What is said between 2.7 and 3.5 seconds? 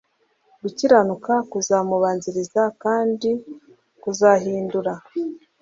kandi